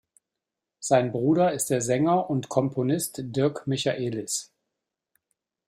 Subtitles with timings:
[0.79, 4.51] Sein Bruder ist der Sänger und Komponist Dirk Michaelis.